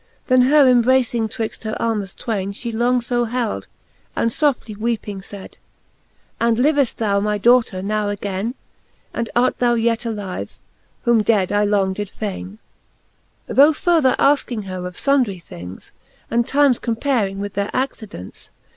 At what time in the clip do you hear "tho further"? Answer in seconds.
13.57-14.15